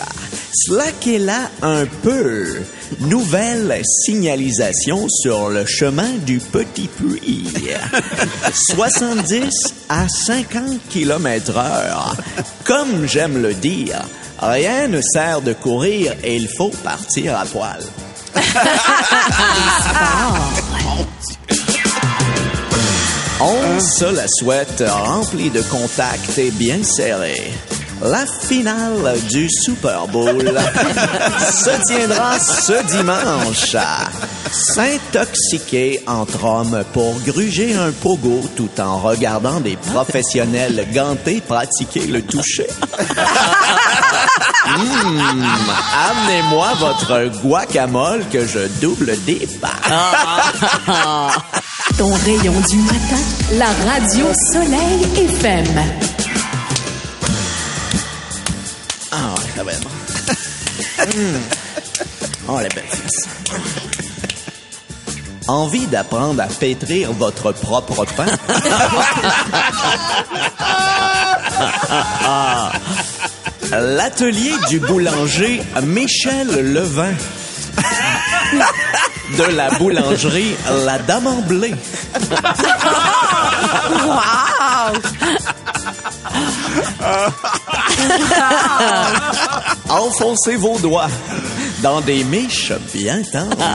Slackez-la 0.52 1.50
un 1.62 1.86
peu. 2.02 2.46
Nouvelle 3.00 3.80
signalisation 3.84 5.08
sur 5.08 5.48
le 5.48 5.66
chemin 5.66 6.10
du 6.24 6.38
Petit 6.38 6.88
Puy. 6.88 7.44
70 8.52 9.74
à 9.88 10.08
50 10.08 10.80
km 10.88 11.56
heure. 11.56 12.16
Comme 12.64 13.06
j'aime 13.06 13.42
le 13.42 13.54
dire, 13.54 14.02
rien 14.40 14.88
ne 14.88 15.00
sert 15.00 15.42
de 15.42 15.52
courir 15.52 16.14
et 16.22 16.36
il 16.36 16.48
faut 16.48 16.72
partir 16.82 17.38
à 17.38 17.44
poil. 17.44 17.80
On 23.40 23.78
se 23.80 24.04
la 24.14 24.26
souhaite 24.28 24.82
remplie 24.88 25.50
de 25.50 25.60
contacts 25.62 26.38
et 26.38 26.50
bien 26.50 26.82
serrée. 26.82 27.52
La 28.02 28.24
finale 28.26 29.18
du 29.30 29.48
Super 29.50 30.06
Bowl 30.08 30.38
se 31.50 31.82
tiendra 31.86 32.38
ce 32.38 32.82
dimanche. 32.96 33.76
S'intoxiquer 34.52 36.02
entre 36.06 36.44
hommes 36.44 36.84
pour 36.92 37.18
gruger 37.20 37.74
un 37.74 37.92
pogo 37.92 38.42
tout 38.56 38.70
en 38.80 38.98
regardant 38.98 39.60
des 39.60 39.76
professionnels 39.76 40.86
gantés 40.92 41.40
pratiquer 41.40 42.06
le 42.06 42.22
toucher. 42.22 42.68
Hmm, 44.68 45.44
Amenez-moi 46.10 46.66
votre 46.80 47.30
guacamole 47.40 48.24
que 48.32 48.44
je 48.46 48.58
double 48.80 49.16
dip. 49.24 49.64
Ton 51.98 52.12
rayon 52.12 52.52
du 52.68 52.76
matin, 52.76 53.16
la 53.52 53.72
radio 53.90 54.26
Soleil 54.52 55.06
FM. 55.16 55.82
Ah, 59.10 59.34
ça 59.54 59.64
va 59.64 59.72
être 59.72 59.80
bon. 59.80 59.88
Oh, 62.48 62.58
les 62.60 62.68
belles. 62.68 62.84
Envie 65.48 65.86
d'apprendre 65.86 66.42
à 66.42 66.48
pétrir 66.48 67.12
votre 67.14 67.52
propre 67.52 68.04
pain? 68.14 68.26
L'atelier 73.70 74.52
du 74.68 74.80
boulanger 74.80 75.62
Michel 75.82 76.74
Levin. 76.74 77.14
De 79.36 79.56
la 79.56 79.70
boulangerie 79.70 80.54
La 80.84 80.98
Dame 80.98 81.26
en 81.26 81.40
blé. 81.42 81.74
Wow! 83.90 84.92
Enfoncez 89.88 90.56
vos 90.56 90.78
doigts 90.78 91.08
dans 91.82 92.00
des 92.00 92.24
miches 92.24 92.72
bien 92.94 93.22
tendres. 93.32 93.56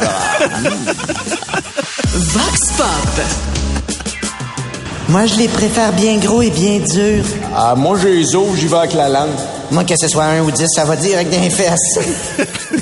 Vox 2.13 2.59
Pop. 2.77 3.21
Moi, 5.09 5.25
je 5.25 5.35
les 5.35 5.47
préfère 5.49 5.91
bien 5.91 6.17
gros 6.17 6.41
et 6.41 6.49
bien 6.49 6.79
durs. 6.79 7.25
Ah, 7.55 7.75
moi, 7.75 7.97
j'ai 8.01 8.15
les 8.15 8.35
os, 8.35 8.55
j'y 8.55 8.67
vais 8.67 8.77
avec 8.77 8.93
la 8.93 9.09
langue. 9.09 9.29
Moi, 9.71 9.83
que 9.83 9.95
ce 9.97 10.07
soit 10.07 10.23
un 10.23 10.41
ou 10.41 10.51
dix, 10.51 10.67
ça 10.73 10.85
va 10.85 10.95
dire 10.95 11.15
avec 11.15 11.29
des 11.29 11.49
fesses. 11.49 11.99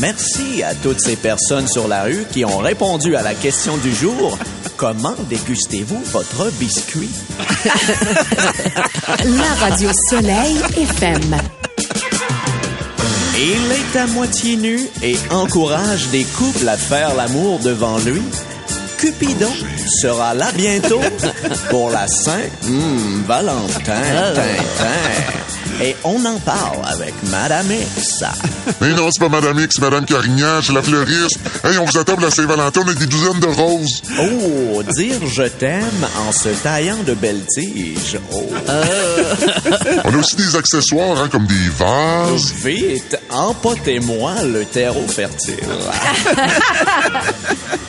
Merci 0.00 0.62
à 0.62 0.74
toutes 0.74 1.00
ces 1.00 1.16
personnes 1.16 1.68
sur 1.68 1.86
la 1.86 2.04
rue 2.04 2.24
qui 2.32 2.46
ont 2.46 2.56
répondu 2.56 3.16
à 3.16 3.22
la 3.22 3.34
question 3.34 3.76
du 3.76 3.94
jour. 3.94 4.38
Comment 4.78 5.14
dégustez-vous 5.28 6.00
votre 6.06 6.50
biscuit? 6.52 7.10
La 9.24 9.54
radio 9.60 9.90
Soleil 10.08 10.56
FM. 10.74 11.36
Il 13.36 13.72
est 13.72 13.98
à 13.98 14.06
moitié 14.06 14.56
nu 14.56 14.80
et 15.02 15.16
encourage 15.30 16.08
des 16.08 16.24
couples 16.24 16.66
à 16.66 16.78
faire 16.78 17.14
l'amour 17.14 17.58
devant 17.58 17.98
lui. 17.98 18.22
Cupidon 18.96 19.52
sera 20.00 20.32
là 20.32 20.50
bientôt 20.52 21.02
pour 21.68 21.90
la 21.90 22.08
Saint-Valentin. 22.08 24.00
Et 25.82 25.96
on 26.04 26.22
en 26.26 26.38
parle 26.38 26.78
avec 26.84 27.14
Madame 27.30 27.70
X. 27.70 28.22
Mais 28.80 28.92
non, 28.92 29.08
c'est 29.10 29.20
pas 29.20 29.28
Madame 29.30 29.58
X, 29.60 29.76
c'est 29.76 29.82
Madame 29.82 30.04
Carignan, 30.04 30.60
c'est 30.62 30.74
la 30.74 30.82
fleuriste. 30.82 31.38
Hey, 31.64 31.78
on 31.78 31.86
vous 31.86 31.98
attend 31.98 32.14
pour 32.14 32.24
la 32.24 32.30
Saint-Valentin, 32.30 32.82
on 32.84 32.90
a 32.90 32.94
des 32.94 33.06
douzaines 33.06 33.40
de 33.40 33.46
roses. 33.46 34.02
Oh, 34.18 34.82
dire 34.82 35.26
je 35.26 35.44
t'aime 35.44 36.06
en 36.18 36.32
se 36.32 36.50
taillant 36.50 37.02
de 37.06 37.14
belles 37.14 37.44
tiges. 37.48 38.18
Oh. 38.32 38.42
On 40.04 40.14
a 40.14 40.16
aussi 40.16 40.36
des 40.36 40.56
accessoires, 40.56 41.20
hein, 41.20 41.28
comme 41.30 41.46
des 41.46 41.68
vases. 41.78 42.52
Vite, 42.64 43.18
empotez-moi 43.30 44.42
le 44.44 44.64
terreau 44.64 45.06
fertile. 45.08 45.56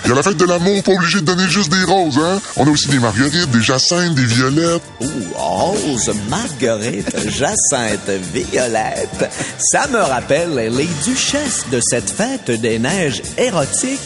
Il 0.03 0.10
y 0.10 0.12
a 0.12 0.15
la 0.15 0.24
fête 0.24 0.38
de 0.38 0.45
l'amour, 0.45 0.83
pas 0.83 0.91
obligé 0.91 1.21
de 1.21 1.25
donner 1.25 1.48
juste 1.48 1.71
des 1.71 1.83
roses, 1.83 2.19
hein. 2.21 2.41
On 2.57 2.67
a 2.67 2.69
aussi 2.69 2.89
des 2.89 3.00
marguerites, 3.00 3.51
des 3.51 3.62
jacinthes, 3.62 4.15
des 4.15 4.25
violettes. 4.25 4.81
Ouh, 5.00 5.07
rose, 5.36 6.12
marguerite, 6.29 7.29
jacinthe, 7.81 8.09
violette. 8.33 9.29
Ça 9.59 9.88
me 9.88 10.00
rappelle 10.00 10.55
les 10.55 10.88
duchesses 11.03 11.65
de 11.71 11.79
cette 11.81 12.09
fête 12.09 12.51
des 12.51 12.79
neiges 12.79 13.21
érotiques, 13.38 14.00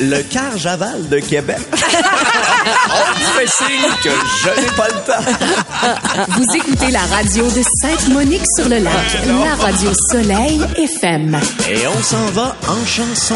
le 0.00 0.22
Carjaval 0.22 1.08
de 1.08 1.18
Québec. 1.18 1.58
On 1.72 3.18
me 3.18 3.24
fait 3.38 3.50
signe 3.50 3.90
que 4.02 4.10
je 4.42 4.60
n'ai 4.60 4.76
pas 4.76 4.88
le 4.88 5.00
temps. 5.06 6.32
Vous 6.36 6.56
écoutez 6.56 6.90
la 6.90 7.00
radio 7.00 7.44
de 7.44 7.62
Sainte-Monique-sur-le-Lac. 7.82 8.94
La 9.44 9.54
radio 9.54 9.90
Soleil 10.10 10.60
FM. 10.76 11.38
Et 11.68 11.86
on 11.86 12.02
s'en 12.02 12.26
va 12.32 12.56
en 12.68 12.86
chanson. 12.86 13.34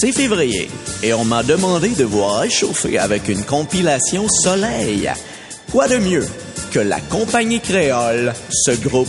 C'est 0.00 0.12
février 0.12 0.70
et 1.02 1.12
on 1.12 1.24
m'a 1.24 1.42
demandé 1.42 1.90
de 1.90 2.04
vous 2.04 2.24
réchauffer 2.24 2.98
avec 2.98 3.28
une 3.28 3.44
compilation 3.44 4.26
Soleil. 4.28 5.10
Quoi 5.72 5.86
de 5.86 5.98
mieux 5.98 6.26
que 6.70 6.78
la 6.78 6.98
compagnie 7.00 7.60
créole, 7.60 8.32
ce 8.50 8.70
groupe 8.72 9.08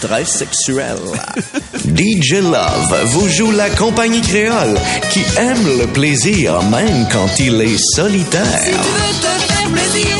très 0.00 0.24
sexuel. 0.24 0.96
DJ 1.96 2.40
Love 2.42 3.04
vous 3.06 3.28
joue 3.28 3.50
la 3.52 3.70
compagnie 3.70 4.20
créole 4.20 4.78
qui 5.10 5.20
aime 5.38 5.78
le 5.78 5.86
plaisir 5.86 6.62
même 6.64 7.06
quand 7.10 7.38
il 7.38 7.60
est 7.62 7.78
solitaire. 7.94 8.42
veux 8.42 9.14
te 9.20 9.52
faire 9.52 9.70
plaisir, 9.70 10.16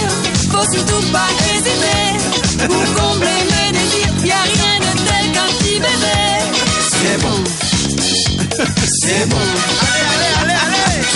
faut 0.51 0.73
surtout 0.73 1.13
pas 1.13 1.29
hésiter. 1.53 2.67
Pour 2.67 3.03
combler 3.03 3.29
mes 3.51 3.73
désirs, 3.73 4.27
y 4.27 4.31
a 4.31 4.43
rien 4.43 4.79
de 4.81 4.93
tel 5.07 5.33
qu'un 5.33 5.49
petit 5.59 5.79
bébé. 5.81 6.19
C'est 7.03 7.19
bon, 7.23 8.65
C'est 9.03 9.29
bon. 9.29 9.98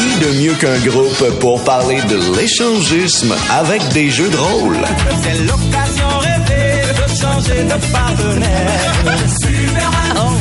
Qui 0.03 0.19
de 0.19 0.33
mieux 0.43 0.55
qu'un 0.55 0.79
groupe 0.81 1.39
pour 1.39 1.63
parler 1.63 2.01
de 2.03 2.19
l'échangisme 2.37 3.33
avec 3.51 3.87
des 3.91 4.11
jeux 4.11 4.29
de 4.29 4.37
rôle? 4.37 4.79
C'est 5.23 5.45
l'occasion 5.45 6.09
rêvée 6.19 6.83
de 6.93 7.07
changer 7.21 7.63
de 7.63 7.93
partenaire. 7.93 8.93
Superman, 9.41 10.39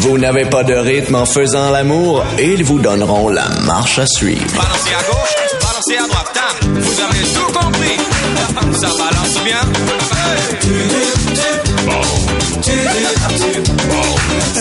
Vous 0.00 0.18
n'avez 0.18 0.44
pas 0.44 0.62
de 0.62 0.74
rythme 0.74 1.14
en 1.14 1.24
faisant 1.24 1.70
l'amour, 1.70 2.22
ils 2.38 2.62
vous 2.64 2.78
donneront 2.78 3.30
la 3.30 3.48
marche 3.64 3.98
à 3.98 4.06
suivre. 4.06 4.44
Balancez 4.54 4.92
à 4.92 5.02
gauche, 5.10 5.36
balancez 5.58 5.96
à 5.96 6.06
droite, 6.08 6.36
hein. 6.36 6.66
vous 6.74 7.00
avez 7.00 7.24
tout 7.32 7.52
compris. 7.58 7.98
Ça 8.78 8.88
balance 8.88 9.42
bien. 9.42 9.62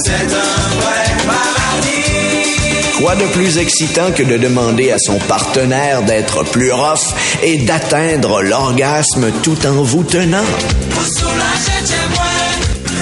C'est 0.03 0.33
un 0.35 0.79
vrai. 0.79 1.10
Quoi 3.01 3.15
de 3.15 3.25
plus 3.33 3.57
excitant 3.57 4.11
que 4.15 4.21
de 4.21 4.37
demander 4.37 4.91
à 4.91 4.97
son 4.99 5.17
partenaire 5.27 6.03
d'être 6.03 6.43
plus 6.43 6.71
rough 6.71 7.15
et 7.41 7.57
d'atteindre 7.57 8.43
l'orgasme 8.43 9.31
tout 9.41 9.57
en 9.65 9.81
vous 9.81 10.03
tenant? 10.03 10.45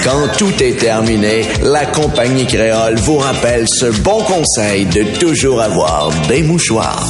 Quand 0.06 0.29
tout 0.38 0.63
est 0.63 0.79
terminé, 0.79 1.46
la 1.63 1.86
compagnie 1.86 2.48
créole 2.48 2.96
vous 2.96 3.18
rappelle 3.18 3.68
ce 3.68 3.88
bon 3.88 4.24
conseil 4.24 4.86
de 4.86 5.03
toujours 5.20 5.62
avoir 5.62 6.12
des 6.29 6.44
mouchoirs. 6.44 7.03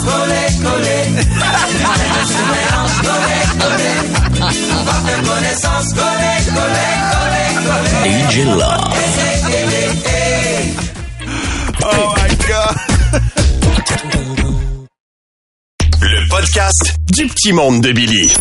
Le 16.01 16.29
podcast 16.29 16.95
du 17.11 17.27
petit 17.27 17.53
monde 17.53 17.81
de 17.81 17.91
Billy. 17.91 18.31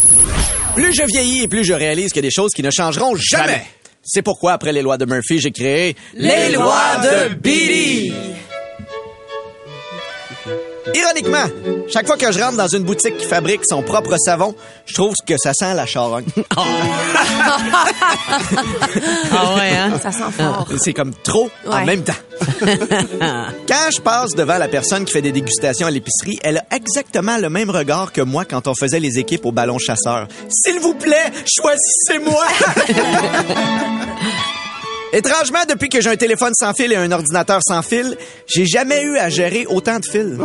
Plus 0.74 0.92
je 0.94 1.04
vieillis 1.06 1.42
et 1.42 1.48
plus 1.48 1.64
je 1.64 1.72
réalise 1.72 2.12
qu'il 2.12 2.16
y 2.16 2.26
a 2.26 2.28
des 2.28 2.34
choses 2.34 2.52
qui 2.54 2.62
ne 2.62 2.70
changeront 2.70 3.14
jamais. 3.16 3.46
Jamais. 3.46 3.62
C'est 4.02 4.22
pourquoi, 4.22 4.52
après 4.52 4.72
les 4.72 4.82
lois 4.82 4.96
de 4.96 5.04
Murphy, 5.04 5.38
j'ai 5.38 5.50
créé 5.50 5.96
Les 6.14 6.52
lois 6.52 6.96
de 7.02 7.34
Billy. 7.34 8.12
Ironiquement, 10.94 11.46
chaque 11.88 12.06
fois 12.06 12.16
que 12.16 12.30
je 12.32 12.38
rentre 12.38 12.56
dans 12.56 12.68
une 12.68 12.84
boutique 12.84 13.16
qui 13.18 13.26
fabrique 13.26 13.62
son 13.68 13.82
propre 13.82 14.16
savon, 14.18 14.54
je 14.86 14.94
trouve 14.94 15.14
que 15.26 15.34
ça 15.38 15.52
sent 15.54 15.74
la 15.74 15.86
charogne. 15.86 16.26
Ah 19.30 19.54
ouais, 19.56 19.76
hein? 19.76 19.98
Ça 20.02 20.10
sent 20.10 20.30
fort. 20.36 20.66
C'est 20.78 20.92
comme 20.92 21.12
trop 21.14 21.50
en 21.66 21.84
même 21.84 22.02
temps. 22.02 22.12
quand 22.60 23.90
je 23.94 24.00
passe 24.00 24.34
devant 24.34 24.58
la 24.58 24.68
personne 24.68 25.04
qui 25.04 25.12
fait 25.12 25.22
des 25.22 25.32
dégustations 25.32 25.86
à 25.86 25.90
l'épicerie, 25.90 26.38
elle 26.42 26.58
a 26.58 26.64
exactement 26.74 27.38
le 27.38 27.48
même 27.50 27.70
regard 27.70 28.12
que 28.12 28.20
moi 28.20 28.44
quand 28.44 28.66
on 28.68 28.74
faisait 28.74 29.00
les 29.00 29.18
équipes 29.18 29.44
au 29.46 29.52
ballon 29.52 29.78
chasseur. 29.78 30.26
S'il 30.48 30.80
vous 30.80 30.94
plaît, 30.94 31.30
choisissez-moi! 31.46 32.44
Étrangement, 35.12 35.64
depuis 35.68 35.88
que 35.88 36.00
j'ai 36.00 36.10
un 36.10 36.16
téléphone 36.16 36.52
sans 36.54 36.72
fil 36.74 36.92
et 36.92 36.96
un 36.96 37.10
ordinateur 37.10 37.60
sans 37.66 37.82
fil, 37.82 38.16
j'ai 38.46 38.66
jamais 38.66 39.02
eu 39.02 39.18
à 39.18 39.28
gérer 39.28 39.66
autant 39.66 39.98
de 39.98 40.04
fils. 40.04 40.36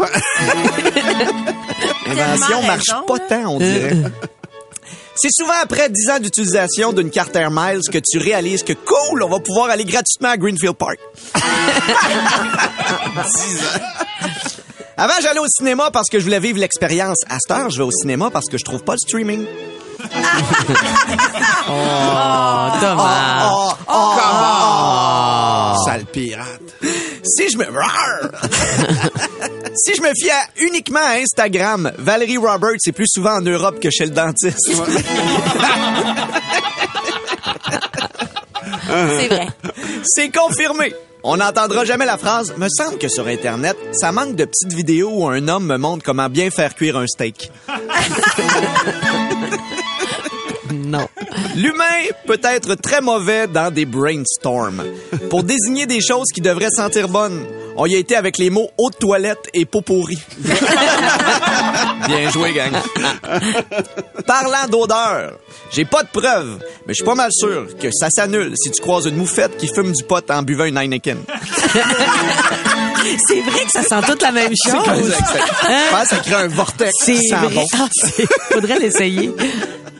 L'invention 2.08 2.64
marche 2.64 2.90
raison, 2.90 3.04
pas 3.06 3.18
là. 3.18 3.24
tant, 3.30 3.46
on 3.56 3.60
dirait. 3.60 3.96
C'est 5.16 5.30
souvent 5.32 5.54
après 5.62 5.90
10 5.90 6.10
ans 6.10 6.20
d'utilisation 6.20 6.92
d'une 6.92 7.12
carte 7.12 7.36
Air 7.36 7.52
Miles 7.52 7.82
que 7.92 8.00
tu 8.00 8.18
réalises 8.18 8.64
que 8.64 8.74
cool, 8.74 9.22
on 9.22 9.30
va 9.30 9.40
pouvoir 9.40 9.70
aller 9.70 9.86
gratuitement 9.86 10.30
à 10.30 10.38
Greenfield 10.38 10.76
Park. 10.76 10.98
10 11.36 11.42
ans. 11.42 11.46
Avant, 14.98 15.14
j'allais 15.22 15.40
au 15.40 15.48
cinéma 15.48 15.92
parce 15.92 16.10
que 16.10 16.20
je 16.20 16.24
voulais 16.24 16.40
vivre 16.40 16.60
l'expérience. 16.60 17.18
À 17.30 17.38
cette 17.40 17.52
heure, 17.52 17.70
je 17.70 17.78
vais 17.78 17.84
au 17.84 17.92
cinéma 17.92 18.30
parce 18.32 18.48
que 18.48 18.58
je 18.58 18.64
trouve 18.64 18.84
pas 18.84 18.94
le 18.94 19.00
streaming. 19.00 19.46
Oh, 21.70 22.68
dommage. 22.82 23.52
Sale 25.86 26.06
pirate. 26.12 26.74
Si 27.24 27.50
je 27.50 27.58
me... 27.58 27.66
si 29.76 29.96
je 29.96 30.02
me 30.02 30.12
fie 30.16 30.30
à- 30.30 30.48
uniquement 30.62 31.00
à 31.04 31.18
Instagram, 31.22 31.92
Valérie 31.98 32.38
Roberts 32.38 32.78
est 32.86 32.92
plus 32.92 33.08
souvent 33.08 33.38
en 33.38 33.42
Europe 33.42 33.80
que 33.80 33.90
chez 33.90 34.06
le 34.06 34.12
dentiste. 34.12 34.60
C'est 38.86 39.28
vrai. 39.28 39.48
C'est 40.04 40.32
confirmé. 40.32 40.94
On 41.24 41.38
n'entendra 41.38 41.86
jamais 41.86 42.06
la 42.06 42.18
phrase. 42.18 42.54
Me 42.58 42.68
semble 42.70 42.98
que 42.98 43.08
sur 43.08 43.28
Internet, 43.28 43.78
ça 43.94 44.12
manque 44.12 44.36
de 44.36 44.46
petites 44.46 44.74
vidéos 44.74 45.10
où 45.12 45.28
un 45.28 45.48
homme 45.48 45.66
me 45.66 45.78
montre 45.78 46.04
comment 46.04 46.30
bien 46.30 46.50
faire 46.52 46.76
cuire 46.76 46.98
un 46.98 47.08
steak. 47.08 47.52
non. 50.94 51.08
L'humain 51.56 52.08
peut 52.28 52.40
être 52.44 52.76
très 52.76 53.02
mauvais 53.02 53.48
dans 53.48 53.74
des 53.74 53.86
brainstorms. 53.86 54.84
Pour 55.30 55.44
désigner 55.44 55.86
des 55.86 56.02
choses 56.02 56.28
qui 56.34 56.42
devraient 56.42 56.70
sentir 56.70 57.08
bonnes, 57.10 57.46
on 57.76 57.86
y 57.88 57.96
a 57.96 57.98
été 57.98 58.16
avec 58.16 58.38
les 58.38 58.50
mots 58.50 58.70
eau 58.78 58.90
de 58.92 58.96
toilette 58.96 59.50
et 59.54 59.66
peau 59.66 59.82
pourrie. 59.82 60.22
Bien 62.08 62.30
joué, 62.30 62.54
gang. 62.54 62.72
Parlant 64.28 64.68
d'odeur, 64.70 65.34
j'ai 65.72 65.86
pas 65.86 66.04
de 66.04 66.10
preuves, 66.10 66.60
mais 66.86 66.94
je 66.94 66.96
suis 66.96 67.04
pas 67.06 67.16
mal 67.16 67.32
sûr 67.32 67.68
que 67.80 67.90
ça 67.92 68.10
s'annule 68.10 68.54
si 68.56 68.70
tu 68.72 68.82
croises 68.82 69.06
une 69.06 69.16
moufette 69.16 69.58
qui 69.58 69.68
fume 69.68 69.92
du 69.92 70.04
pot 70.04 70.24
en 70.30 70.44
buvant 70.44 70.66
une 70.66 70.78
Heineken. 70.78 71.18
C'est 73.28 73.42
vrai 73.42 73.66
que 73.66 73.72
ça 73.72 73.84
sent 73.84 74.06
toute 74.08 74.22
la 74.22 74.32
même 74.32 74.54
chose. 74.66 74.84
Je 74.86 75.92
pense 75.92 76.02
que 76.04 76.16
ça 76.16 76.18
crée 76.22 76.36
un 76.36 76.48
vortex 76.48 76.92
C'est 77.02 77.36
vrai. 77.36 77.50
bon. 77.54 77.66
Ah, 77.74 77.88
faudrait 78.52 78.80
l'essayer. 78.80 79.32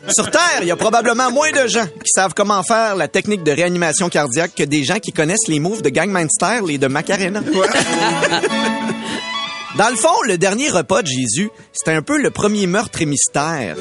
Sur 0.08 0.30
Terre, 0.30 0.58
il 0.60 0.68
y 0.68 0.70
a 0.70 0.76
probablement 0.76 1.30
moins 1.30 1.50
de 1.50 1.66
gens 1.66 1.86
qui 1.86 2.10
savent 2.14 2.34
comment 2.34 2.62
faire 2.62 2.94
la 2.96 3.08
technique 3.08 3.42
de 3.42 3.52
réanimation 3.52 4.08
cardiaque 4.08 4.54
que 4.54 4.62
des 4.62 4.84
gens 4.84 4.98
qui 4.98 5.12
connaissent 5.12 5.48
les 5.48 5.60
moves 5.60 5.82
de 5.82 5.88
Gangnam 5.88 6.28
Style 6.28 6.70
et 6.70 6.78
de 6.78 6.86
Macarena. 6.86 7.40
Dans 9.78 9.88
le 9.88 9.96
fond, 9.96 10.22
le 10.26 10.38
dernier 10.38 10.68
repas 10.68 11.02
de 11.02 11.08
Jésus, 11.08 11.50
c'était 11.72 11.96
un 11.96 12.02
peu 12.02 12.18
le 12.18 12.30
premier 12.30 12.66
meurtre 12.66 13.02
et 13.02 13.06
mystère. 13.06 13.76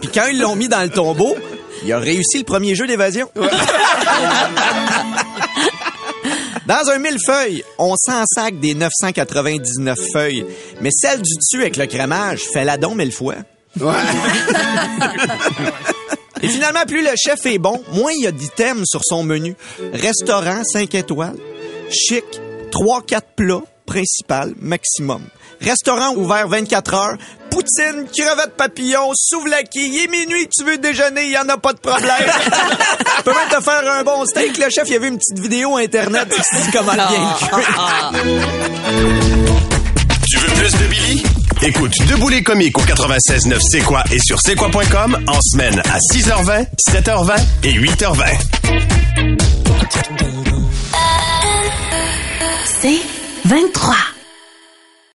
Puis 0.00 0.10
quand 0.12 0.26
ils 0.30 0.38
l'ont 0.38 0.56
mis 0.56 0.68
dans 0.68 0.82
le 0.82 0.90
tombeau, 0.90 1.36
il 1.84 1.92
a 1.92 1.98
réussi 1.98 2.38
le 2.38 2.44
premier 2.44 2.74
jeu 2.74 2.86
d'évasion. 2.86 3.30
Dans 6.66 6.90
un 6.90 6.98
millefeuille, 6.98 7.64
on 7.78 7.96
s'en 7.96 8.24
sac 8.26 8.60
des 8.60 8.74
999 8.74 9.98
feuilles, 10.12 10.44
mais 10.80 10.90
celle 10.92 11.22
du 11.22 11.34
dessus 11.36 11.60
avec 11.60 11.76
le 11.76 11.86
crémage 11.86 12.42
fait 12.52 12.64
la 12.64 12.76
don 12.76 12.94
mille 12.94 13.12
fois. 13.12 13.36
Et 16.42 16.48
finalement, 16.48 16.84
plus 16.86 17.02
le 17.02 17.12
chef 17.16 17.46
est 17.46 17.58
bon, 17.58 17.80
moins 17.92 18.10
il 18.12 18.24
y 18.24 18.26
a 18.26 18.32
d'items 18.32 18.84
sur 18.84 19.00
son 19.04 19.22
menu. 19.22 19.54
Restaurant 19.92 20.62
5 20.64 20.92
étoiles, 20.96 21.36
chic, 21.88 22.24
3-4 22.72 23.20
plats, 23.36 23.62
principal, 23.86 24.52
maximum. 24.60 25.22
Restaurant 25.60 26.14
ouvert 26.16 26.48
24 26.48 26.94
heures, 26.94 27.16
poutine, 27.48 28.08
crevette 28.12 28.56
papillon, 28.56 29.12
souvlaki, 29.14 29.86
il 29.86 30.04
est 30.04 30.08
minuit, 30.08 30.48
tu 30.48 30.64
veux 30.64 30.78
déjeuner, 30.78 31.26
il 31.26 31.30
y 31.30 31.38
en 31.38 31.48
a 31.48 31.56
pas 31.58 31.72
de 31.72 31.78
problème. 31.78 32.08
tu 33.18 33.22
peux 33.22 33.30
même 33.30 33.48
te 33.48 33.60
faire 33.62 33.88
un 33.92 34.02
bon 34.02 34.26
steak. 34.26 34.58
Le 34.58 34.68
chef, 34.70 34.88
il 34.88 34.94
y 34.94 34.96
avait 34.96 35.06
une 35.08 35.18
petite 35.18 35.38
vidéo 35.38 35.76
Internet 35.76 36.28
qui 36.28 36.42
se 36.42 36.64
dit 36.64 36.70
comment 36.72 36.92
bien 36.94 37.08
le 37.08 37.38
cuire. 37.38 37.60
Tu 40.28 40.38
veux 40.38 40.52
plus 40.54 40.72
de? 40.72 41.01
Écoute 41.64 41.92
Debout 42.08 42.28
les 42.28 42.42
comiques 42.42 42.76
au 42.76 42.82
96.9 42.82 43.58
C'est 43.60 43.82
quoi 43.82 44.02
et 44.10 44.18
sur 44.18 44.40
c'est 44.40 44.56
en 45.28 45.40
semaine 45.40 45.80
à 45.92 45.98
6h20, 45.98 46.66
7h20 46.90 47.40
et 47.62 47.74
8h20. 47.74 48.24
C'est 52.64 52.98
23. 53.44 53.94